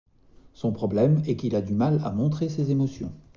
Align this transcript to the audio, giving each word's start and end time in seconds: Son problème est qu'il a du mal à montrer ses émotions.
Son 0.55 0.71
problème 0.71 1.21
est 1.27 1.35
qu'il 1.35 1.55
a 1.55 1.61
du 1.61 1.75
mal 1.75 2.01
à 2.03 2.09
montrer 2.09 2.49
ses 2.49 2.71
émotions. 2.71 3.11